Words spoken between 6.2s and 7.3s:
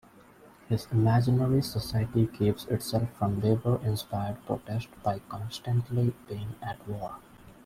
being at war.